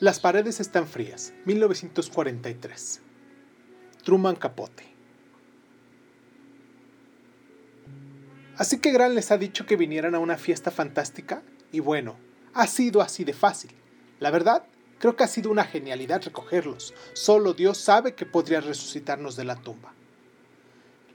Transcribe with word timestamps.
Las 0.00 0.18
paredes 0.18 0.60
están 0.60 0.86
frías, 0.86 1.34
1943. 1.44 3.02
Truman 4.02 4.34
Capote. 4.34 4.84
Así 8.56 8.78
que 8.78 8.92
Gran 8.92 9.14
les 9.14 9.30
ha 9.30 9.36
dicho 9.36 9.66
que 9.66 9.76
vinieran 9.76 10.14
a 10.14 10.18
una 10.18 10.38
fiesta 10.38 10.70
fantástica 10.70 11.42
y 11.70 11.80
bueno, 11.80 12.16
ha 12.54 12.66
sido 12.66 13.02
así 13.02 13.24
de 13.24 13.34
fácil. 13.34 13.72
La 14.20 14.30
verdad, 14.30 14.64
creo 14.98 15.16
que 15.16 15.24
ha 15.24 15.28
sido 15.28 15.50
una 15.50 15.64
genialidad 15.64 16.22
recogerlos. 16.24 16.94
Solo 17.12 17.52
Dios 17.52 17.76
sabe 17.76 18.14
que 18.14 18.24
podría 18.24 18.62
resucitarnos 18.62 19.36
de 19.36 19.44
la 19.44 19.56
tumba. 19.56 19.92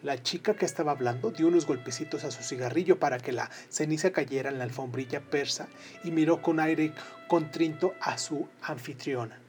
La 0.05 0.21
chica 0.21 0.53
que 0.53 0.65
estaba 0.65 0.91
hablando 0.91 1.31
dio 1.31 1.47
unos 1.47 1.65
golpecitos 1.65 2.25
a 2.25 2.29
su 2.29 2.43
cigarrillo 2.43 2.99
para 2.99 3.17
que 3.17 3.31
la 3.31 3.49
ceniza 3.69 4.11
cayera 4.11 4.51
en 4.51 4.59
la 4.59 4.63
alfombrilla 4.63 5.19
persa 5.19 5.67
y 6.03 6.11
miró 6.11 6.43
con 6.43 6.59
aire 6.59 6.93
contrinto 7.27 7.95
a 7.99 8.19
su 8.19 8.47
anfitriona. 8.61 9.39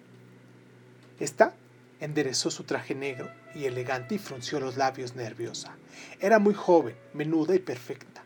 Esta 1.20 1.52
enderezó 2.00 2.50
su 2.50 2.64
traje 2.64 2.94
negro 2.94 3.30
y 3.54 3.66
elegante 3.66 4.14
y 4.14 4.18
frunció 4.18 4.58
los 4.58 4.78
labios 4.78 5.14
nerviosa. 5.14 5.76
Era 6.20 6.38
muy 6.38 6.54
joven, 6.54 6.96
menuda 7.12 7.54
y 7.54 7.58
perfecta. 7.58 8.22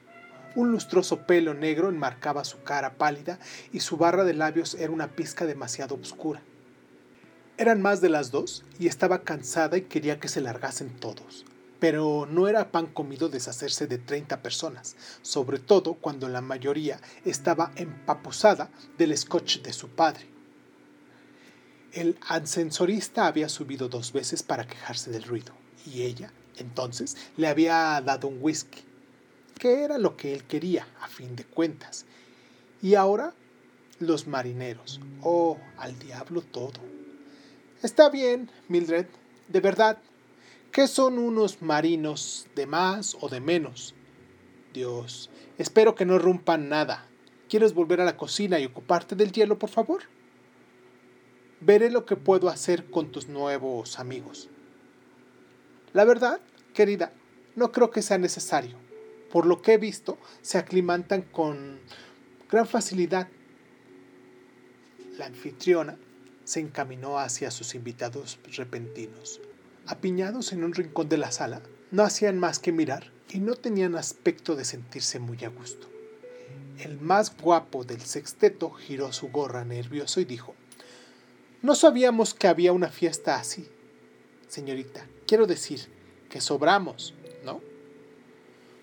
Un 0.54 0.70
lustroso 0.70 1.26
pelo 1.26 1.52
negro 1.54 1.88
enmarcaba 1.88 2.44
su 2.44 2.62
cara 2.62 2.92
pálida 2.92 3.40
y 3.72 3.80
su 3.80 3.96
barra 3.96 4.22
de 4.22 4.34
labios 4.34 4.74
era 4.74 4.92
una 4.92 5.08
pizca 5.08 5.46
demasiado 5.46 5.96
oscura. 5.96 6.40
Eran 7.58 7.82
más 7.82 8.00
de 8.00 8.08
las 8.08 8.30
dos 8.30 8.64
y 8.78 8.86
estaba 8.86 9.22
cansada 9.22 9.78
y 9.78 9.82
quería 9.82 10.20
que 10.20 10.28
se 10.28 10.40
largasen 10.40 10.90
todos 10.90 11.44
pero 11.80 12.28
no 12.30 12.46
era 12.46 12.70
pan 12.70 12.86
comido 12.86 13.28
deshacerse 13.28 13.86
de 13.86 13.98
30 13.98 14.42
personas, 14.42 14.96
sobre 15.23 15.59
todo 15.59 15.95
cuando 15.95 16.28
la 16.28 16.42
mayoría 16.42 17.00
estaba 17.24 17.72
empapuzada 17.74 18.70
del 18.98 19.16
scotch 19.16 19.62
de 19.62 19.72
su 19.72 19.88
padre. 19.88 20.28
El 21.92 22.18
ascensorista 22.28 23.26
había 23.26 23.48
subido 23.48 23.88
dos 23.88 24.12
veces 24.12 24.42
para 24.42 24.66
quejarse 24.66 25.10
del 25.10 25.24
ruido, 25.24 25.52
y 25.87 26.02
ella, 26.02 26.32
entonces, 26.59 27.16
le 27.37 27.48
había 27.48 28.00
dado 28.02 28.28
un 28.28 28.38
whisky, 28.40 28.82
que 29.59 29.82
era 29.82 29.98
lo 29.98 30.16
que 30.16 30.34
él 30.34 30.44
quería, 30.44 30.87
a 31.00 31.09
fin 31.09 31.34
de 31.34 31.44
cuentas. 31.44 32.04
Y 32.82 32.94
ahora, 32.94 33.34
los 33.98 34.26
marineros. 34.26 35.00
Oh, 35.22 35.59
al 35.78 35.98
diablo 35.98 36.42
todo. 36.42 36.80
Está 37.82 38.09
bien, 38.10 38.50
Mildred, 38.68 39.06
de 39.48 39.60
verdad, 39.60 39.98
¿Qué 40.73 40.87
son 40.87 41.18
unos 41.18 41.63
marinos 41.63 42.46
de 42.54 42.65
más 42.65 43.16
o 43.21 43.29
de 43.29 43.40
menos? 43.40 43.96
Dios, 44.73 45.29
espero 45.59 45.96
que 45.96 46.04
no 46.04 46.16
rompan 46.21 46.68
nada. 46.68 47.09
¿Quieres 47.49 47.74
volver 47.74 48.01
a 48.01 48.04
la 48.04 48.16
cocina 48.16 48.60
y 48.60 48.66
ocuparte 48.66 49.16
del 49.16 49.32
hielo, 49.32 49.59
por 49.59 49.68
favor? 49.68 50.02
Veré 51.60 51.90
lo 51.90 52.07
que 52.07 52.15
puedo 52.15 52.49
hacer 52.49 52.88
con 52.88 53.10
tus 53.10 53.27
nuevos 53.27 53.99
amigos. 53.99 54.49
La 55.93 56.04
verdad, 56.04 56.40
querida, 56.73 57.12
no 57.57 57.73
creo 57.73 57.90
que 57.90 58.01
sea 58.01 58.18
necesario. 58.18 58.77
Por 59.32 59.46
lo 59.46 59.62
que 59.62 59.73
he 59.73 59.79
visto, 59.79 60.18
se 60.40 60.59
aclimantan 60.59 61.23
con 61.23 61.80
gran 62.49 62.68
facilidad. 62.68 63.27
La 65.19 65.27
anfitriona 65.27 65.99
se 66.44 66.60
encaminó 66.60 67.19
hacia 67.19 67.50
sus 67.50 67.75
invitados 67.75 68.38
repentinos 68.56 69.41
apiñados 69.86 70.53
en 70.53 70.64
un 70.64 70.75
rincón 70.75 71.09
de 71.09 71.19
la 71.19 71.32
sala, 71.32 71.62
no 71.91 72.03
hacían 72.03 72.38
más 72.38 72.59
que 72.59 72.72
mirar 72.72 73.10
y 73.28 73.41
no 73.41 73.54
tenían 73.54 73.97
aspecto 73.97 74.56
de 74.56 74.65
sentirse 74.65 75.19
muy 75.19 75.44
a 75.44 75.49
gusto. 75.49 75.88
El 76.78 77.00
más 77.00 77.37
guapo 77.37 77.84
del 77.84 78.00
sexteto 78.00 78.71
giró 78.71 79.12
su 79.12 79.28
gorra 79.28 79.65
nervioso 79.65 80.21
y 80.21 80.25
dijo, 80.25 80.55
No 81.62 81.75
sabíamos 81.75 82.32
que 82.32 82.49
había 82.49 82.72
una 82.72 82.88
fiesta 82.88 83.37
así. 83.37 83.69
Señorita, 84.49 85.06
quiero 85.27 85.47
decir 85.47 85.88
que 86.28 86.41
sobramos, 86.41 87.15
¿no? 87.44 87.60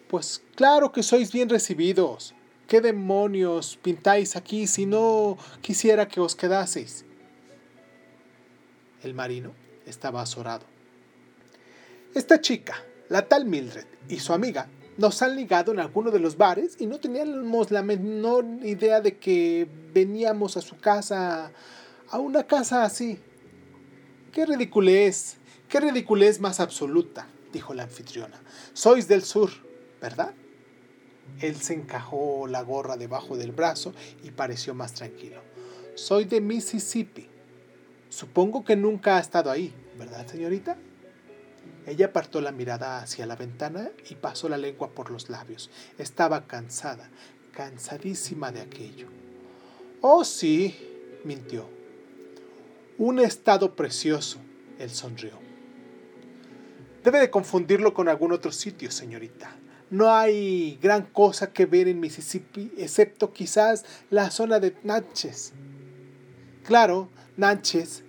Pues 0.09 0.43
claro 0.55 0.91
que 0.91 1.03
sois 1.03 1.31
bien 1.31 1.49
recibidos. 1.49 2.33
¿Qué 2.67 2.81
demonios 2.81 3.77
pintáis 3.81 4.35
aquí 4.35 4.67
si 4.67 4.85
no 4.85 5.38
quisiera 5.61 6.07
que 6.07 6.19
os 6.19 6.35
quedaseis? 6.35 7.05
El 9.03 9.13
marino 9.13 9.53
estaba 9.85 10.22
azorado. 10.22 10.76
Esta 12.13 12.41
chica, 12.41 12.75
la 13.09 13.28
tal 13.28 13.45
Mildred, 13.45 13.85
y 14.09 14.19
su 14.19 14.34
amiga 14.34 14.68
nos 14.97 15.22
han 15.22 15.35
ligado 15.35 15.72
en 15.72 15.79
alguno 15.79 16.09
de 16.12 16.19
los 16.19 16.38
bares 16.38 16.75
y 16.79 16.88
no 16.88 17.00
teníamos 17.00 17.72
la 17.72 17.84
menor 17.84 18.45
idea 18.63 19.00
de 19.00 19.18
que 19.18 19.68
veníamos 19.94 20.57
a 20.57 20.62
su 20.62 20.78
casa, 20.78 21.51
a 22.09 22.19
una 22.19 22.44
casa 22.44 22.84
así. 22.84 23.19
¡Qué 24.31 24.46
ridiculez! 24.46 25.38
¡Qué 25.69 25.79
ridiculez 25.79 26.40
más 26.40 26.59
absoluta! 26.59 27.28
dijo 27.53 27.73
la 27.73 27.84
anfitriona. 27.84 28.40
Sois 28.73 29.07
del 29.07 29.23
sur, 29.23 29.50
¿verdad? 30.01 30.34
Él 31.41 31.56
se 31.57 31.73
encajó 31.73 32.47
la 32.47 32.62
gorra 32.62 32.97
debajo 32.97 33.38
del 33.38 33.51
brazo 33.51 33.94
y 34.23 34.31
pareció 34.31 34.73
más 34.73 34.94
tranquilo. 34.94 35.41
Soy 35.96 36.25
de 36.25 36.41
Mississippi. 36.41 37.28
Supongo 38.09 38.63
que 38.63 38.75
nunca 38.75 39.17
ha 39.17 39.19
estado 39.19 39.51
ahí, 39.51 39.73
¿verdad, 39.97 40.25
señorita? 40.28 40.78
Ella 41.87 42.07
apartó 42.07 42.41
la 42.41 42.51
mirada 42.51 42.99
hacia 42.99 43.25
la 43.25 43.37
ventana 43.37 43.89
y 44.09 44.15
pasó 44.15 44.49
la 44.49 44.57
lengua 44.57 44.89
por 44.89 45.09
los 45.09 45.29
labios. 45.29 45.71
Estaba 45.97 46.45
cansada, 46.45 47.09
cansadísima 47.53 48.51
de 48.51 48.59
aquello. 48.59 49.07
Oh, 50.01 50.25
sí, 50.25 50.75
mintió. 51.23 51.65
Un 52.97 53.19
estado 53.19 53.73
precioso, 53.73 54.39
él 54.77 54.89
sonrió. 54.89 55.39
Debe 57.05 57.19
de 57.19 57.29
confundirlo 57.29 57.93
con 57.93 58.09
algún 58.09 58.33
otro 58.33 58.51
sitio, 58.51 58.91
señorita. 58.91 59.55
No 59.89 60.13
hay 60.13 60.77
gran 60.81 61.03
cosa 61.03 61.53
que 61.53 61.65
ver 61.65 61.87
en 61.87 62.01
Mississippi, 62.01 62.69
excepto 62.77 63.31
quizás 63.31 63.85
la 64.09 64.29
zona 64.29 64.59
de 64.59 64.75
Natchez. 64.83 65.53
Claro, 66.65 67.07
Natchez. 67.37 68.03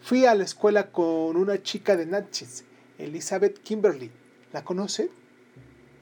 Fui 0.00 0.24
a 0.24 0.36
la 0.36 0.44
escuela 0.44 0.92
con 0.92 1.36
una 1.36 1.60
chica 1.60 1.96
de 1.96 2.06
Natchez 2.06 2.67
Elizabeth 2.98 3.58
Kimberly. 3.60 4.10
¿La 4.52 4.64
conoce? 4.64 5.10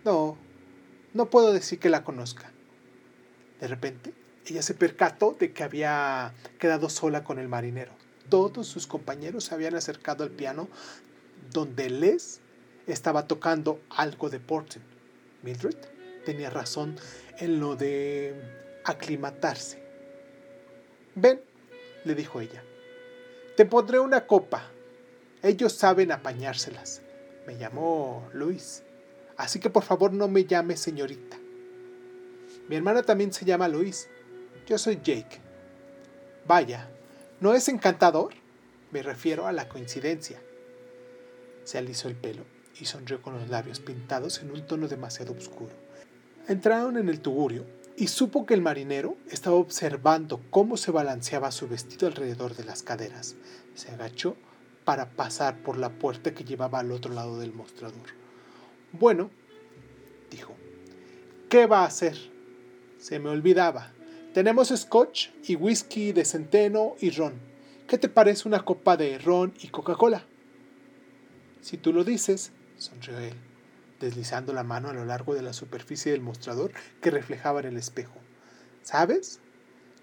No, 0.04 0.36
no 1.14 1.30
puedo 1.30 1.52
decir 1.52 1.78
que 1.78 1.88
la 1.88 2.04
conozca. 2.04 2.50
De 3.60 3.68
repente, 3.68 4.12
ella 4.46 4.62
se 4.62 4.74
percató 4.74 5.36
de 5.38 5.52
que 5.52 5.62
había 5.62 6.32
quedado 6.58 6.88
sola 6.88 7.24
con 7.24 7.38
el 7.38 7.48
marinero. 7.48 7.92
Todos 8.28 8.66
sus 8.66 8.86
compañeros 8.86 9.44
se 9.44 9.54
habían 9.54 9.74
acercado 9.74 10.24
al 10.24 10.30
piano 10.30 10.68
donde 11.52 11.90
Les 11.90 12.40
estaba 12.86 13.26
tocando 13.26 13.80
algo 13.90 14.30
de 14.30 14.40
Porten. 14.40 14.82
Mildred 15.42 15.76
tenía 16.24 16.50
razón 16.50 16.96
en 17.38 17.60
lo 17.60 17.76
de 17.76 18.34
aclimatarse. 18.84 19.82
Ven, 21.14 21.40
le 22.04 22.14
dijo 22.14 22.40
ella, 22.40 22.62
te 23.56 23.64
pondré 23.64 23.98
una 23.98 24.26
copa 24.26 24.70
ellos 25.42 25.72
saben 25.72 26.12
apañárselas. 26.12 27.02
Me 27.46 27.56
llamó 27.56 28.28
Luis. 28.32 28.82
Así 29.36 29.60
que 29.60 29.70
por 29.70 29.84
favor 29.84 30.12
no 30.12 30.28
me 30.28 30.44
llame 30.44 30.76
señorita. 30.76 31.36
Mi 32.68 32.76
hermana 32.76 33.02
también 33.02 33.32
se 33.32 33.44
llama 33.44 33.68
Luis. 33.68 34.08
Yo 34.66 34.78
soy 34.78 34.96
Jake. 34.96 35.40
Vaya, 36.46 36.88
¿no 37.40 37.54
es 37.54 37.68
encantador? 37.68 38.34
Me 38.90 39.02
refiero 39.02 39.46
a 39.46 39.52
la 39.52 39.68
coincidencia. 39.68 40.40
Se 41.64 41.78
alisó 41.78 42.08
el 42.08 42.16
pelo 42.16 42.44
y 42.80 42.86
sonrió 42.86 43.22
con 43.22 43.34
los 43.34 43.48
labios 43.48 43.80
pintados 43.80 44.40
en 44.40 44.50
un 44.50 44.66
tono 44.66 44.88
demasiado 44.88 45.32
oscuro. 45.32 45.72
Entraron 46.48 46.96
en 46.96 47.08
el 47.08 47.20
tugurio 47.20 47.64
y 47.96 48.08
supo 48.08 48.46
que 48.46 48.54
el 48.54 48.62
marinero 48.62 49.16
estaba 49.30 49.56
observando 49.56 50.40
cómo 50.50 50.76
se 50.76 50.90
balanceaba 50.90 51.50
su 51.50 51.68
vestido 51.68 52.06
alrededor 52.06 52.54
de 52.54 52.64
las 52.64 52.82
caderas. 52.82 53.36
Se 53.74 53.90
agachó 53.90 54.36
para 54.86 55.10
pasar 55.10 55.64
por 55.64 55.76
la 55.76 55.90
puerta 55.90 56.32
que 56.32 56.44
llevaba 56.44 56.78
al 56.78 56.92
otro 56.92 57.12
lado 57.12 57.40
del 57.40 57.52
mostrador. 57.52 58.06
Bueno, 58.92 59.30
dijo, 60.30 60.54
¿qué 61.48 61.66
va 61.66 61.80
a 61.80 61.86
hacer? 61.86 62.16
Se 62.96 63.18
me 63.18 63.28
olvidaba. 63.28 63.90
Tenemos 64.32 64.68
scotch 64.68 65.30
y 65.42 65.56
whisky 65.56 66.12
de 66.12 66.24
centeno 66.24 66.94
y 67.00 67.10
ron. 67.10 67.34
¿Qué 67.88 67.98
te 67.98 68.08
parece 68.08 68.46
una 68.46 68.64
copa 68.64 68.96
de 68.96 69.18
ron 69.18 69.54
y 69.60 69.68
Coca-Cola? 69.68 70.24
Si 71.62 71.78
tú 71.78 71.92
lo 71.92 72.04
dices, 72.04 72.52
sonrió 72.78 73.18
él, 73.18 73.34
deslizando 73.98 74.52
la 74.52 74.62
mano 74.62 74.90
a 74.90 74.94
lo 74.94 75.04
largo 75.04 75.34
de 75.34 75.42
la 75.42 75.52
superficie 75.52 76.12
del 76.12 76.20
mostrador 76.20 76.70
que 77.00 77.10
reflejaba 77.10 77.58
en 77.58 77.66
el 77.66 77.76
espejo. 77.76 78.20
¿Sabes? 78.84 79.40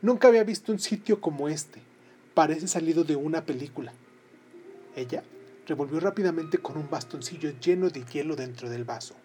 Nunca 0.02 0.28
había 0.28 0.44
visto 0.44 0.74
un 0.74 0.80
sitio 0.80 1.22
como 1.22 1.48
este. 1.48 1.82
Parece 2.34 2.68
salido 2.68 3.06
de 3.06 3.16
una 3.16 3.46
película. 3.46 3.94
Ella 4.96 5.24
revolvió 5.68 6.00
rápidamente 6.00 6.58
con 6.58 6.78
un 6.78 6.90
bastoncillo 6.90 7.52
lleno 7.60 7.90
de 7.90 8.04
hielo 8.04 8.36
dentro 8.36 8.70
del 8.70 8.84
vaso. 8.84 9.16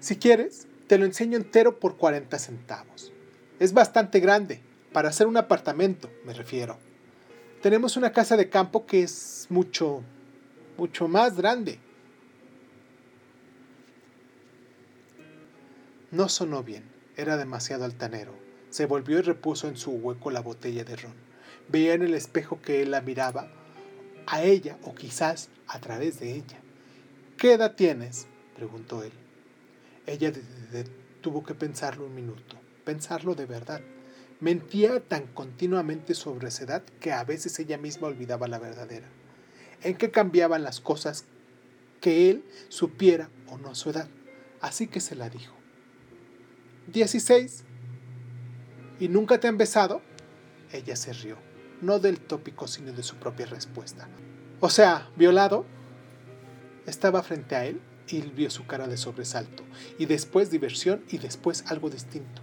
Si 0.00 0.16
quieres, 0.16 0.66
te 0.86 0.98
lo 0.98 1.04
enseño 1.04 1.36
entero 1.36 1.78
por 1.78 1.96
40 1.96 2.38
centavos. 2.38 3.12
Es 3.58 3.72
bastante 3.72 4.20
grande, 4.20 4.60
para 4.92 5.08
hacer 5.08 5.26
un 5.26 5.36
apartamento, 5.36 6.10
me 6.24 6.34
refiero. 6.34 6.78
Tenemos 7.62 7.96
una 7.96 8.12
casa 8.12 8.36
de 8.36 8.48
campo 8.48 8.86
que 8.86 9.02
es 9.02 9.46
mucho, 9.48 10.02
mucho 10.76 11.06
más 11.08 11.36
grande. 11.36 11.78
No 16.10 16.28
sonó 16.28 16.62
bien, 16.62 16.82
era 17.16 17.36
demasiado 17.36 17.84
altanero. 17.84 18.34
Se 18.70 18.86
volvió 18.86 19.18
y 19.18 19.22
repuso 19.22 19.68
en 19.68 19.76
su 19.76 19.92
hueco 19.92 20.30
la 20.30 20.40
botella 20.40 20.84
de 20.84 20.96
ron. 20.96 21.14
Veía 21.68 21.94
en 21.94 22.02
el 22.02 22.14
espejo 22.14 22.60
que 22.60 22.82
él 22.82 22.90
la 22.90 23.00
miraba, 23.00 23.48
a 24.26 24.42
ella 24.42 24.78
o 24.82 24.94
quizás 24.94 25.50
a 25.66 25.80
través 25.80 26.20
de 26.20 26.34
ella. 26.34 26.60
¿Qué 27.36 27.54
edad 27.54 27.74
tienes? 27.74 28.26
preguntó 28.54 29.02
él. 29.02 29.12
Ella 30.06 30.32
tuvo 31.20 31.44
que 31.44 31.54
pensarlo 31.54 32.06
un 32.06 32.14
minuto, 32.14 32.56
pensarlo 32.84 33.34
de 33.34 33.46
verdad. 33.46 33.80
Mentía 34.40 35.00
tan 35.00 35.26
continuamente 35.28 36.14
sobre 36.14 36.48
esa 36.48 36.64
edad 36.64 36.82
que 37.00 37.12
a 37.12 37.24
veces 37.24 37.58
ella 37.58 37.78
misma 37.78 38.08
olvidaba 38.08 38.48
la 38.48 38.58
verdadera. 38.58 39.08
¿En 39.82 39.96
qué 39.96 40.10
cambiaban 40.10 40.62
las 40.62 40.80
cosas 40.80 41.24
que 42.00 42.30
él 42.30 42.44
supiera 42.68 43.30
o 43.48 43.58
no 43.58 43.74
su 43.74 43.90
edad? 43.90 44.08
Así 44.60 44.86
que 44.86 45.00
se 45.00 45.16
la 45.16 45.28
dijo. 45.28 45.56
16. 46.88 47.64
¿Y 49.00 49.08
nunca 49.08 49.38
te 49.40 49.48
han 49.48 49.58
besado? 49.58 50.02
Ella 50.72 50.96
se 50.96 51.12
rió, 51.12 51.36
no 51.82 51.98
del 51.98 52.18
tópico, 52.20 52.66
sino 52.66 52.92
de 52.92 53.02
su 53.02 53.16
propia 53.16 53.46
respuesta. 53.46 54.08
O 54.60 54.70
sea, 54.70 55.10
violado. 55.16 55.66
Estaba 56.86 57.22
frente 57.22 57.54
a 57.54 57.64
él 57.66 57.80
y 58.08 58.22
vio 58.22 58.50
su 58.50 58.66
cara 58.66 58.88
de 58.88 58.96
sobresalto, 58.96 59.62
y 59.98 60.06
después 60.06 60.50
diversión 60.50 61.04
y 61.10 61.18
después 61.18 61.64
algo 61.68 61.90
distinto. 61.90 62.42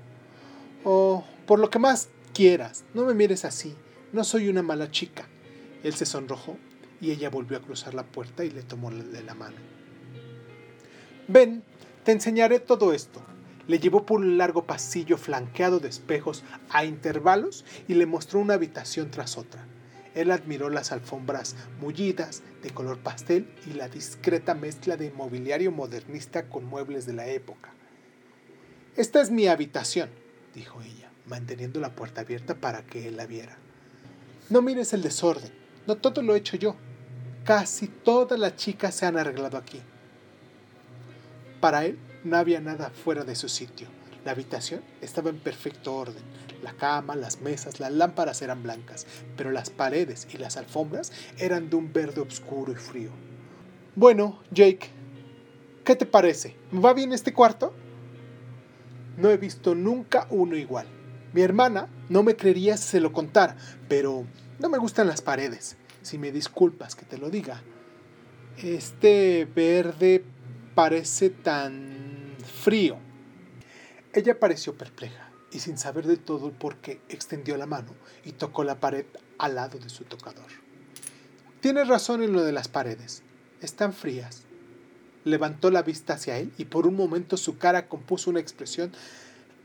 Oh, 0.84 1.26
por 1.46 1.60
lo 1.60 1.70
que 1.70 1.80
más 1.80 2.10
quieras, 2.34 2.86
no 2.94 3.06
me 3.06 3.14
mires 3.14 3.44
así, 3.44 3.76
no 4.14 4.24
soy 4.24 4.48
una 4.48 4.62
mala 4.62 4.92
chica. 4.92 5.28
Él 5.84 5.94
se 5.94 6.06
sonrojó 6.06 6.58
y 7.02 7.12
ella 7.12 7.30
volvió 7.30 7.58
a 7.58 7.62
cruzar 7.62 7.94
la 7.94 8.04
puerta 8.04 8.44
y 8.46 8.50
le 8.50 8.64
tomó 8.64 8.92
de 8.92 9.24
la 9.24 9.34
mano. 9.34 9.58
Ven, 11.28 11.64
te 12.04 12.12
enseñaré 12.12 12.60
todo 12.60 12.94
esto. 12.94 13.22
Le 13.70 13.78
llevó 13.78 14.04
por 14.04 14.22
un 14.22 14.40
largo 14.40 14.64
pasillo 14.64 15.16
flanqueado 15.16 15.80
de 15.80 15.90
espejos 15.90 16.44
a 16.72 16.86
intervalos 16.86 17.66
y 17.88 17.94
le 17.94 18.08
mostró 18.08 18.40
una 18.40 18.56
habitación 18.56 19.12
tras 19.12 19.38
otra. 19.38 19.64
Él 20.16 20.32
admiró 20.32 20.72
las 20.72 20.92
alfombras 20.92 21.56
mullidas 21.80 22.42
de 22.64 22.72
color 22.72 22.98
pastel 22.98 23.48
y 23.68 23.74
la 23.74 23.88
discreta 23.88 24.56
mezcla 24.56 24.98
de 24.98 25.12
mobiliario 25.12 25.72
modernista 25.72 26.50
con 26.50 26.66
muebles 26.66 27.06
de 27.06 27.14
la 27.14 27.28
época. 27.28 27.70
Esta 28.98 29.22
es 29.22 29.30
mi 29.30 29.46
habitación, 29.46 30.10
dijo 30.56 30.82
ella, 30.82 31.12
manteniendo 31.28 31.80
la 31.80 31.96
puerta 31.96 32.22
abierta 32.22 32.56
para 32.56 32.82
que 32.88 33.08
él 33.08 33.18
la 33.18 33.28
viera. 33.28 33.56
No 34.50 34.64
mires 34.64 34.94
el 34.94 35.04
desorden, 35.04 35.52
no 35.86 35.96
todo 35.96 36.24
lo 36.24 36.34
he 36.34 36.40
hecho 36.40 36.58
yo. 36.58 36.76
Casi 37.44 37.88
todas 37.88 38.40
las 38.40 38.56
chicas 38.56 38.96
se 38.96 39.06
han 39.06 39.16
arreglado 39.16 39.60
aquí. 39.60 39.80
Para 41.62 41.86
él 41.86 42.00
no 42.24 42.38
había 42.38 42.60
nada 42.60 42.90
fuera 42.90 43.24
de 43.24 43.36
su 43.36 43.50
sitio. 43.50 43.88
La 44.26 44.32
habitación 44.32 44.82
estaba 45.02 45.30
en 45.30 45.40
perfecto 45.40 45.96
orden. 45.96 46.24
La 46.62 46.74
cama, 46.74 47.16
las 47.16 47.40
mesas, 47.42 47.80
las 47.80 47.92
lámparas 47.92 48.42
eran 48.42 48.64
blancas, 48.64 49.08
pero 49.38 49.52
las 49.52 49.70
paredes 49.70 50.28
y 50.34 50.38
las 50.38 50.58
alfombras 50.58 51.12
eran 51.38 51.70
de 51.70 51.78
un 51.78 51.94
verde 51.94 52.22
oscuro 52.22 52.74
y 52.74 52.76
frío. 52.76 53.12
Bueno, 53.96 54.40
Jake, 54.52 54.90
¿qué 55.86 55.96
te 55.96 56.06
parece? 56.06 56.56
¿Me 56.72 56.82
va 56.82 56.94
bien 56.94 57.14
este 57.14 57.34
cuarto? 57.34 57.74
No 59.18 59.30
he 59.30 59.38
visto 59.38 59.74
nunca 59.74 60.28
uno 60.30 60.56
igual. 60.56 60.88
Mi 61.34 61.42
hermana 61.42 61.88
no 62.10 62.24
me 62.24 62.36
creería 62.36 62.76
si 62.76 62.90
se 62.90 63.00
lo 63.00 63.14
contara, 63.14 63.56
pero 63.88 64.26
no 64.60 64.70
me 64.70 64.78
gustan 64.78 65.08
las 65.08 65.22
paredes. 65.22 65.78
Si 66.02 66.18
me 66.18 66.32
disculpas 66.32 66.96
que 66.96 67.06
te 67.06 67.18
lo 67.18 67.30
diga. 67.30 67.62
Este 68.58 69.48
verde 69.56 70.26
parece 70.76 71.30
tan 71.30 71.89
frío. 72.60 72.98
Ella 74.14 74.40
pareció 74.40 74.78
perpleja 74.78 75.32
y 75.52 75.60
sin 75.60 75.78
saber 75.78 76.06
de 76.06 76.18
todo 76.18 76.48
el 76.48 76.54
por 76.54 76.78
qué 76.78 77.02
extendió 77.10 77.58
la 77.58 77.66
mano 77.66 77.96
y 78.26 78.34
tocó 78.34 78.64
la 78.64 78.80
pared 78.80 79.06
al 79.38 79.56
lado 79.56 79.80
de 79.80 79.90
su 79.90 80.04
tocador. 80.04 80.48
Tienes 81.62 81.88
razón 81.88 82.22
en 82.22 82.34
lo 82.34 82.44
de 82.44 82.52
las 82.52 82.68
paredes. 82.68 83.24
Están 83.62 83.94
frías. 83.94 84.44
Levantó 85.24 85.72
la 85.72 85.82
vista 85.82 86.14
hacia 86.14 86.38
él 86.38 86.52
y 86.58 86.66
por 86.66 86.86
un 86.86 86.96
momento 86.96 87.38
su 87.38 87.58
cara 87.58 87.88
compuso 87.88 88.30
una 88.30 88.40
expresión 88.40 88.92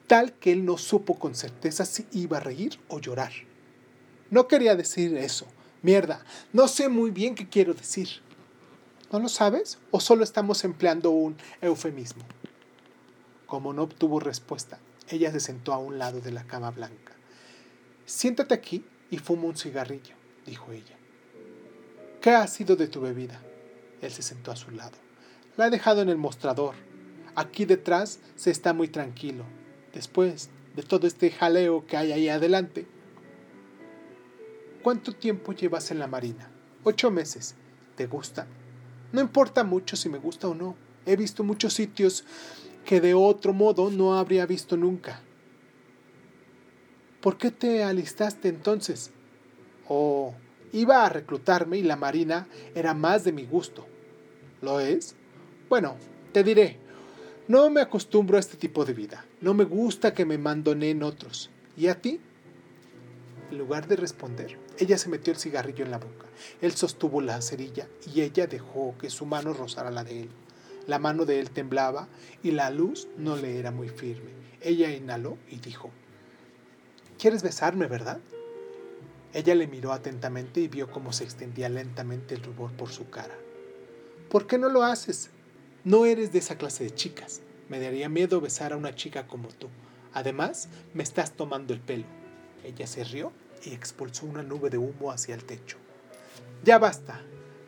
tal 0.07 0.33
que 0.35 0.53
él 0.53 0.65
no 0.65 0.79
supo 0.79 1.19
con 1.19 1.35
certeza 1.35 1.85
si 1.85 2.07
iba 2.13 2.39
a 2.39 2.41
reír 2.41 2.79
o 2.89 3.01
llorar. 3.01 3.33
No 4.31 4.49
quería 4.49 4.77
decir 4.77 5.17
eso. 5.17 5.47
Mierda, 5.83 6.25
no 6.53 6.69
sé 6.69 6.89
muy 6.89 7.11
bien 7.11 7.35
qué 7.35 7.49
quiero 7.49 7.75
decir. 7.75 8.09
¿No 9.13 9.19
lo 9.19 9.29
sabes? 9.29 9.79
¿O 9.91 10.01
solo 10.01 10.25
estamos 10.25 10.65
empleando 10.65 11.11
un 11.11 11.37
eufemismo? 11.61 12.25
Como 13.55 13.73
no 13.73 13.85
obtuvo 13.85 14.19
respuesta, 14.19 14.81
ella 15.09 15.31
se 15.31 15.39
sentó 15.39 15.73
a 15.73 15.79
un 15.79 15.97
lado 15.97 16.21
de 16.21 16.33
la 16.33 16.43
cama 16.43 16.73
blanca. 16.73 17.13
Siéntate 18.05 18.53
aquí 18.53 18.85
y 19.13 19.19
fuma 19.19 19.45
un 19.45 19.57
cigarrillo, 19.57 20.17
dijo 20.45 20.73
ella. 20.73 20.97
¿Qué 22.21 22.31
ha 22.31 22.49
sido 22.49 22.75
de 22.75 22.89
tu 22.89 23.01
bebida? 23.01 23.41
Él 24.03 24.11
se 24.11 24.23
sentó 24.23 24.51
a 24.51 24.57
su 24.57 24.73
lado. 24.73 24.99
La 25.57 25.69
he 25.69 25.71
dejado 25.71 26.03
en 26.03 26.09
el 26.09 26.17
mostrador. 26.17 26.75
Aquí 27.37 27.65
detrás 27.65 28.19
se 28.35 28.51
está 28.51 28.73
muy 28.73 28.89
tranquilo. 28.89 29.45
Después 29.93 30.51
de 30.75 30.83
todo 30.83 31.07
este 31.07 31.31
jaleo 31.31 31.87
que 31.87 31.97
hay 31.97 32.11
ahí 32.11 32.29
adelante. 32.29 32.89
¿Cuánto 34.83 35.13
tiempo 35.13 35.53
llevas 35.53 35.93
en 35.93 36.01
la 36.01 36.09
marina? 36.09 36.51
Ocho 36.83 37.13
meses. 37.13 37.55
¿Te 37.95 38.09
gusta? 38.09 38.49
No 39.13 39.21
importa 39.21 39.63
mucho 39.63 39.95
si 39.95 40.09
me 40.09 40.19
gusta 40.19 40.49
o 40.49 40.57
no. 40.57 40.75
He 41.07 41.15
visto 41.15 41.45
muchos 41.45 41.75
sitios 41.75 42.25
que 42.85 43.01
de 43.01 43.15
otro 43.15 43.53
modo 43.53 43.91
no 43.91 44.19
habría 44.19 44.47
visto 44.47 44.77
nunca. 44.77 45.21
¿Por 47.21 47.39
qué 47.39 47.51
te 47.51 47.83
alistaste 47.83 48.49
entonces? 48.49 49.11
Oh, 49.89 50.35
iba 50.73 51.05
a 51.05 51.09
reclutarme 51.09 51.79
y 51.79 51.83
la 51.83 51.97
marina 51.97 52.47
era 52.75 52.95
más 52.95 53.25
de 53.25 53.33
mi 53.33 53.47
gusto. 53.47 53.87
¿Lo 54.61 54.81
es? 54.81 55.17
Bueno, 55.69 55.97
te 56.33 56.45
diré, 56.45 56.79
no 57.49 57.69
me 57.71 57.81
acostumbro 57.81 58.37
a 58.37 58.41
este 58.41 58.57
tipo 58.57 58.85
de 58.85 58.95
vida. 58.95 59.25
No 59.41 59.55
me 59.55 59.65
gusta 59.65 60.15
que 60.15 60.25
me 60.25 60.35
en 60.35 61.03
otros. 61.03 61.51
¿Y 61.77 61.89
a 61.89 62.01
ti? 62.01 62.21
En 63.51 63.59
lugar 63.59 63.87
de 63.87 63.97
responder, 63.97 64.59
ella 64.79 64.97
se 64.97 65.09
metió 65.09 65.33
el 65.33 65.39
cigarrillo 65.39 65.85
en 65.85 65.91
la 65.91 65.99
boca. 65.99 66.27
Él 66.61 66.73
sostuvo 66.73 67.21
la 67.21 67.41
cerilla 67.43 67.87
y 68.15 68.23
ella 68.23 68.47
dejó 68.47 68.95
que 68.99 69.11
su 69.11 69.27
mano 69.27 69.53
rozara 69.53 69.91
la 69.91 70.05
de 70.05 70.23
él. 70.23 70.31
La 70.87 70.99
mano 70.99 71.25
de 71.25 71.41
él 71.41 71.51
temblaba 71.51 72.09
y 72.43 72.51
la 72.51 72.71
luz 72.71 73.09
no 73.17 73.37
le 73.37 73.59
era 73.59 73.71
muy 73.71 73.89
firme. 73.89 74.31
Ella 74.61 74.91
inhaló 74.91 75.39
y 75.49 75.59
dijo, 75.59 75.91
¿Quieres 77.19 77.43
besarme, 77.43 77.87
verdad? 77.87 78.21
Ella 79.33 79.55
le 79.55 79.67
miró 79.67 79.93
atentamente 79.93 80.61
y 80.61 80.69
vio 80.69 80.91
cómo 80.91 81.13
se 81.13 81.25
extendía 81.25 81.69
lentamente 81.69 82.35
el 82.35 82.43
rubor 82.43 82.73
por 82.73 82.91
su 82.91 83.09
cara. 83.09 83.35
¿Por 84.29 84.47
qué 84.47 84.59
no 84.59 84.69
lo 84.69 84.83
haces? 84.83 85.31
No 85.85 86.07
eres 86.07 86.33
de 86.33 86.39
esa 86.39 86.57
clase 86.57 86.85
de 86.85 86.95
chicas. 86.95 87.41
Me 87.69 87.81
daría 87.81 88.09
miedo 88.09 88.41
besar 88.41 88.73
a 88.73 88.77
una 88.77 88.95
chica 88.95 89.27
como 89.27 89.49
tú. 89.49 89.69
Además, 90.13 90.69
me 90.93 91.03
estás 91.03 91.33
tomando 91.33 91.73
el 91.73 91.81
pelo. 91.81 92.05
Ella 92.63 92.87
se 92.87 93.05
rió 93.05 93.33
y 93.65 93.73
expulsó 93.73 94.27
una 94.27 94.43
nube 94.43 94.71
de 94.71 94.79
humo 94.79 95.11
hacia 95.11 95.35
el 95.35 95.45
techo. 95.45 95.79
Ya 96.63 96.79
basta. 96.79 97.21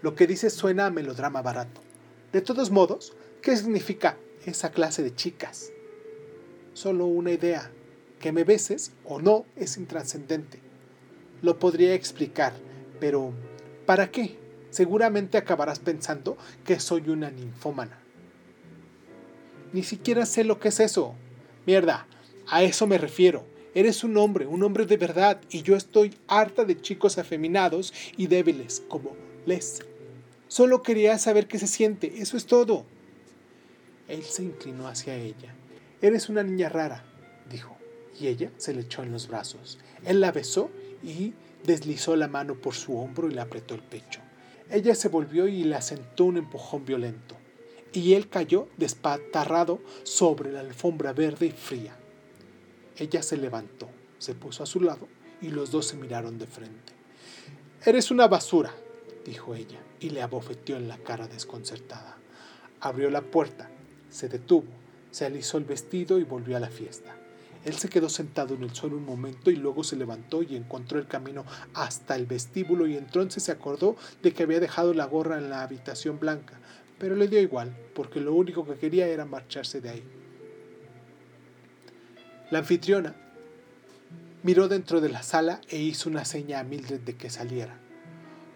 Lo 0.02 0.14
que 0.14 0.26
dices 0.26 0.52
suena 0.52 0.86
a 0.86 0.90
melodrama 0.90 1.42
barato. 1.42 1.85
De 2.32 2.40
todos 2.40 2.70
modos, 2.70 3.12
¿qué 3.40 3.56
significa 3.56 4.16
esa 4.44 4.70
clase 4.70 5.02
de 5.02 5.14
chicas? 5.14 5.72
Solo 6.74 7.06
una 7.06 7.32
idea. 7.32 7.70
Que 8.20 8.32
me 8.32 8.44
beses 8.44 8.92
o 9.04 9.20
no 9.20 9.44
es 9.56 9.76
intrascendente. 9.76 10.58
Lo 11.42 11.58
podría 11.58 11.94
explicar, 11.94 12.54
pero 12.98 13.32
¿para 13.84 14.10
qué? 14.10 14.36
Seguramente 14.70 15.38
acabarás 15.38 15.78
pensando 15.78 16.36
que 16.64 16.80
soy 16.80 17.10
una 17.10 17.30
ninfómana. 17.30 17.98
Ni 19.72 19.82
siquiera 19.82 20.26
sé 20.26 20.44
lo 20.44 20.58
que 20.58 20.68
es 20.68 20.80
eso. 20.80 21.14
Mierda, 21.66 22.06
a 22.48 22.62
eso 22.62 22.86
me 22.86 22.98
refiero. 22.98 23.44
Eres 23.74 24.04
un 24.04 24.16
hombre, 24.16 24.46
un 24.46 24.62
hombre 24.62 24.86
de 24.86 24.96
verdad, 24.96 25.40
y 25.50 25.62
yo 25.62 25.76
estoy 25.76 26.16
harta 26.28 26.64
de 26.64 26.80
chicos 26.80 27.18
afeminados 27.18 27.92
y 28.16 28.26
débiles 28.26 28.82
como 28.88 29.14
Les. 29.44 29.82
Solo 30.48 30.82
quería 30.82 31.18
saber 31.18 31.48
qué 31.48 31.58
se 31.58 31.66
siente, 31.66 32.20
eso 32.20 32.36
es 32.36 32.46
todo. 32.46 32.84
Él 34.08 34.22
se 34.22 34.44
inclinó 34.44 34.86
hacia 34.86 35.16
ella. 35.16 35.54
Eres 36.00 36.28
una 36.28 36.42
niña 36.42 36.68
rara, 36.68 37.04
dijo, 37.50 37.76
y 38.18 38.28
ella 38.28 38.50
se 38.56 38.72
le 38.72 38.82
echó 38.82 39.02
en 39.02 39.12
los 39.12 39.28
brazos. 39.28 39.78
Él 40.04 40.20
la 40.20 40.30
besó 40.30 40.70
y 41.02 41.34
deslizó 41.64 42.14
la 42.16 42.28
mano 42.28 42.54
por 42.54 42.74
su 42.74 42.96
hombro 42.98 43.28
y 43.28 43.34
le 43.34 43.40
apretó 43.40 43.74
el 43.74 43.82
pecho. 43.82 44.20
Ella 44.70 44.94
se 44.94 45.08
volvió 45.08 45.48
y 45.48 45.64
le 45.64 45.76
asentó 45.76 46.24
un 46.24 46.38
empujón 46.38 46.84
violento, 46.84 47.36
y 47.92 48.14
él 48.14 48.28
cayó 48.28 48.68
despatarrado 48.76 49.80
sobre 50.02 50.52
la 50.52 50.60
alfombra 50.60 51.12
verde 51.12 51.46
y 51.46 51.50
fría. 51.50 51.96
Ella 52.96 53.22
se 53.22 53.36
levantó, 53.36 53.88
se 54.18 54.34
puso 54.34 54.62
a 54.62 54.66
su 54.66 54.80
lado 54.80 55.08
y 55.40 55.48
los 55.48 55.70
dos 55.70 55.86
se 55.86 55.96
miraron 55.96 56.38
de 56.38 56.46
frente. 56.46 56.92
Eres 57.84 58.10
una 58.10 58.26
basura, 58.26 58.74
dijo 59.26 59.54
ella, 59.54 59.78
y 60.00 60.10
le 60.10 60.22
abofeteó 60.22 60.76
en 60.76 60.88
la 60.88 60.98
cara 60.98 61.28
desconcertada. 61.28 62.16
Abrió 62.80 63.10
la 63.10 63.22
puerta, 63.22 63.68
se 64.10 64.28
detuvo, 64.28 64.68
se 65.10 65.26
alisó 65.26 65.58
el 65.58 65.64
vestido 65.64 66.18
y 66.18 66.24
volvió 66.24 66.56
a 66.56 66.60
la 66.60 66.70
fiesta. 66.70 67.16
Él 67.64 67.74
se 67.74 67.88
quedó 67.88 68.08
sentado 68.08 68.54
en 68.54 68.62
el 68.62 68.74
suelo 68.74 68.96
un 68.96 69.04
momento 69.04 69.50
y 69.50 69.56
luego 69.56 69.82
se 69.82 69.96
levantó 69.96 70.42
y 70.42 70.54
encontró 70.54 71.00
el 71.00 71.08
camino 71.08 71.44
hasta 71.74 72.14
el 72.14 72.26
vestíbulo 72.26 72.86
y 72.86 72.96
entonces 72.96 73.42
se 73.42 73.50
acordó 73.50 73.96
de 74.22 74.32
que 74.32 74.44
había 74.44 74.60
dejado 74.60 74.94
la 74.94 75.06
gorra 75.06 75.38
en 75.38 75.50
la 75.50 75.62
habitación 75.62 76.20
blanca, 76.20 76.60
pero 76.98 77.16
le 77.16 77.26
dio 77.26 77.40
igual, 77.40 77.76
porque 77.94 78.20
lo 78.20 78.34
único 78.34 78.64
que 78.64 78.76
quería 78.76 79.08
era 79.08 79.24
marcharse 79.24 79.80
de 79.80 79.88
ahí. 79.90 80.04
La 82.52 82.60
anfitriona 82.60 83.16
miró 84.44 84.68
dentro 84.68 85.00
de 85.00 85.08
la 85.08 85.24
sala 85.24 85.60
e 85.68 85.78
hizo 85.78 86.08
una 86.08 86.24
seña 86.24 86.60
a 86.60 86.62
Mildred 86.62 87.00
de 87.00 87.16
que 87.16 87.30
saliera. 87.30 87.80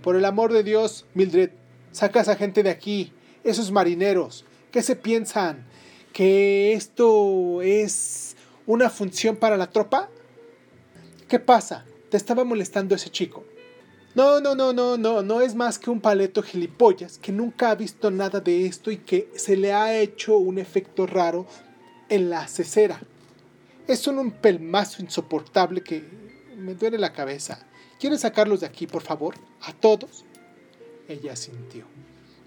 Por 0.02 0.16
el 0.16 0.24
amor 0.24 0.52
de 0.52 0.62
Dios, 0.62 1.06
Mildred, 1.14 1.50
saca 1.92 2.20
a 2.20 2.22
esa 2.22 2.36
gente 2.36 2.62
de 2.62 2.70
aquí, 2.70 3.12
esos 3.44 3.70
marineros. 3.70 4.44
¿Qué 4.70 4.82
se 4.82 4.96
piensan? 4.96 5.66
que 6.12 6.72
esto 6.72 7.62
es 7.62 8.36
una 8.66 8.90
función 8.90 9.36
para 9.36 9.56
la 9.56 9.70
tropa? 9.70 10.08
¿Qué 11.28 11.38
pasa? 11.38 11.84
¿Te 12.10 12.16
estaba 12.16 12.44
molestando 12.44 12.94
ese 12.94 13.10
chico? 13.10 13.44
No, 14.14 14.40
no, 14.40 14.56
no, 14.56 14.72
no, 14.72 14.96
no, 14.96 15.22
no 15.22 15.40
es 15.40 15.54
más 15.54 15.78
que 15.78 15.90
un 15.90 16.00
paleto 16.00 16.42
gilipollas 16.42 17.18
que 17.18 17.30
nunca 17.30 17.70
ha 17.70 17.76
visto 17.76 18.10
nada 18.10 18.40
de 18.40 18.66
esto 18.66 18.90
y 18.90 18.96
que 18.96 19.30
se 19.36 19.56
le 19.56 19.72
ha 19.72 19.96
hecho 19.96 20.36
un 20.36 20.58
efecto 20.58 21.06
raro 21.06 21.46
en 22.08 22.28
la 22.28 22.48
cesera. 22.48 23.00
Es 23.86 24.06
un 24.08 24.32
pelmazo 24.32 25.02
insoportable 25.02 25.82
que 25.82 26.02
me 26.56 26.74
duele 26.74 26.98
la 26.98 27.12
cabeza. 27.12 27.66
¿Quieres 28.00 28.22
sacarlos 28.22 28.60
de 28.60 28.66
aquí, 28.66 28.86
por 28.86 29.02
favor? 29.02 29.34
¿A 29.60 29.74
todos? 29.74 30.24
Ella 31.06 31.36
sintió. 31.36 31.84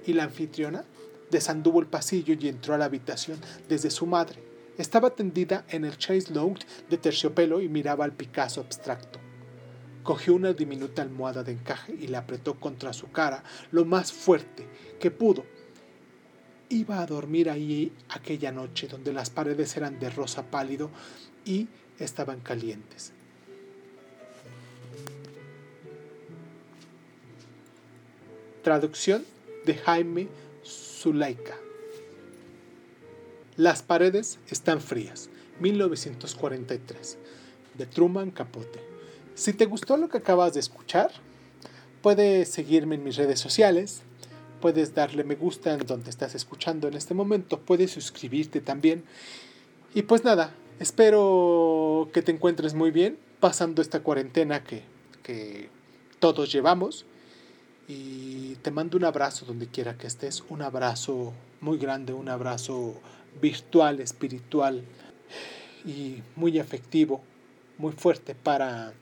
¿Y 0.03 0.13
la 0.13 0.23
anfitriona? 0.23 0.83
Desanduvo 1.29 1.79
el 1.79 1.85
pasillo 1.85 2.33
y 2.39 2.47
entró 2.47 2.73
a 2.73 2.79
la 2.79 2.85
habitación 2.85 3.39
desde 3.69 3.91
su 3.91 4.07
madre. 4.07 4.41
Estaba 4.79 5.11
tendida 5.11 5.63
en 5.69 5.85
el 5.85 5.99
chase 5.99 6.33
lounge 6.33 6.65
de 6.89 6.97
terciopelo 6.97 7.61
y 7.61 7.69
miraba 7.69 8.03
al 8.03 8.13
Picasso 8.13 8.61
abstracto. 8.61 9.19
Cogió 10.01 10.33
una 10.33 10.53
diminuta 10.53 11.03
almohada 11.03 11.43
de 11.43 11.51
encaje 11.51 11.93
y 12.01 12.07
la 12.07 12.19
apretó 12.19 12.59
contra 12.59 12.91
su 12.91 13.11
cara 13.11 13.43
lo 13.71 13.85
más 13.85 14.11
fuerte 14.11 14.67
que 14.99 15.11
pudo. 15.11 15.45
Iba 16.69 16.99
a 16.99 17.05
dormir 17.05 17.51
ahí 17.51 17.93
aquella 18.09 18.51
noche 18.51 18.87
donde 18.87 19.13
las 19.13 19.29
paredes 19.29 19.77
eran 19.77 19.99
de 19.99 20.09
rosa 20.09 20.49
pálido 20.49 20.89
y 21.45 21.67
estaban 21.99 22.39
calientes. 22.39 23.13
Traducción 28.63 29.25
de 29.65 29.75
Jaime 29.75 30.29
Zulaika. 30.65 31.57
Las 33.57 33.83
paredes 33.83 34.39
están 34.49 34.79
frías. 34.79 35.29
1943. 35.59 37.17
De 37.77 37.85
Truman 37.85 38.31
Capote. 38.31 38.79
Si 39.35 39.51
te 39.51 39.65
gustó 39.65 39.97
lo 39.97 40.07
que 40.07 40.19
acabas 40.19 40.53
de 40.53 40.61
escuchar, 40.61 41.11
puedes 42.01 42.47
seguirme 42.47 42.95
en 42.95 43.03
mis 43.03 43.17
redes 43.17 43.41
sociales. 43.41 44.01
Puedes 44.61 44.95
darle 44.95 45.25
me 45.25 45.35
gusta 45.35 45.73
en 45.73 45.85
donde 45.85 46.09
estás 46.09 46.33
escuchando 46.33 46.87
en 46.87 46.93
este 46.93 47.13
momento. 47.13 47.59
Puedes 47.59 47.91
suscribirte 47.91 48.61
también. 48.61 49.03
Y 49.93 50.03
pues 50.03 50.23
nada, 50.23 50.53
espero 50.79 52.09
que 52.13 52.21
te 52.21 52.31
encuentres 52.31 52.73
muy 52.73 52.91
bien 52.91 53.17
pasando 53.41 53.81
esta 53.81 53.99
cuarentena 53.99 54.63
que, 54.63 54.83
que 55.21 55.69
todos 56.19 56.49
llevamos. 56.49 57.05
Y 57.87 58.55
te 58.61 58.71
mando 58.71 58.97
un 58.97 59.03
abrazo 59.03 59.45
donde 59.45 59.67
quiera 59.67 59.97
que 59.97 60.07
estés, 60.07 60.43
un 60.49 60.61
abrazo 60.61 61.33
muy 61.59 61.77
grande, 61.77 62.13
un 62.13 62.29
abrazo 62.29 62.95
virtual, 63.41 63.99
espiritual 63.99 64.83
y 65.85 66.21
muy 66.35 66.59
efectivo, 66.59 67.21
muy 67.77 67.91
fuerte 67.91 68.35
para 68.35 68.93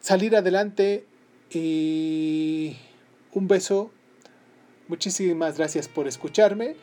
salir 0.00 0.36
adelante 0.36 1.04
y 1.50 2.76
un 3.32 3.48
beso. 3.48 3.90
Muchísimas 4.86 5.58
gracias 5.58 5.88
por 5.88 6.06
escucharme. 6.06 6.76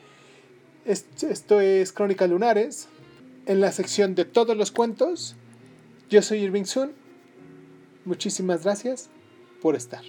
Esto 0.86 1.62
es 1.62 1.92
Crónica 1.94 2.28
Lunares. 2.28 2.90
En 3.46 3.62
la 3.62 3.72
sección 3.72 4.14
de 4.14 4.26
todos 4.26 4.58
los 4.58 4.72
cuentos, 4.72 5.36
yo 6.10 6.22
soy 6.22 6.40
Irving 6.40 6.66
Sun. 6.66 6.92
Muchísimas 8.04 8.64
gracias 8.64 9.10
por 9.62 9.76
estar. 9.76 10.04